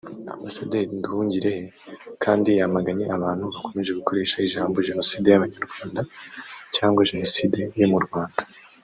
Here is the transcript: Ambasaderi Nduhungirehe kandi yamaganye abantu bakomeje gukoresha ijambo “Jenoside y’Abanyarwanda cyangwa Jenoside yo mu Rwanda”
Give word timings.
Ambasaderi 0.35 0.91
Nduhungirehe 0.99 1.63
kandi 2.23 2.49
yamaganye 2.59 3.05
abantu 3.15 3.43
bakomeje 3.53 3.91
gukoresha 3.99 4.35
ijambo 4.47 4.75
“Jenoside 4.89 5.25
y’Abanyarwanda 5.29 6.01
cyangwa 6.75 7.07
Jenoside 7.09 7.59
yo 7.81 7.87
mu 7.93 7.99
Rwanda” 8.07 8.41